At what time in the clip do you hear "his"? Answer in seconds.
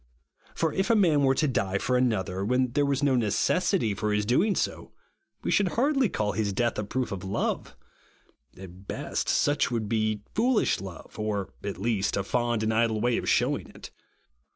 4.11-4.25, 6.31-6.51